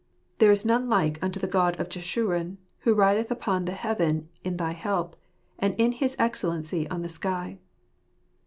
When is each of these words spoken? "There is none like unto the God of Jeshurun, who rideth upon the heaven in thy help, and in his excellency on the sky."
"There 0.39 0.49
is 0.49 0.65
none 0.65 0.89
like 0.89 1.21
unto 1.21 1.39
the 1.39 1.45
God 1.45 1.79
of 1.79 1.87
Jeshurun, 1.87 2.57
who 2.79 2.95
rideth 2.95 3.29
upon 3.29 3.65
the 3.65 3.73
heaven 3.73 4.29
in 4.43 4.57
thy 4.57 4.71
help, 4.71 5.15
and 5.59 5.75
in 5.77 5.91
his 5.91 6.15
excellency 6.17 6.89
on 6.89 7.03
the 7.03 7.07
sky." 7.09 7.59